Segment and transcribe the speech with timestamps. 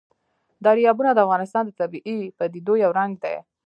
[0.65, 3.35] دریابونه د افغانستان د طبیعي پدیدو یو رنګ دی.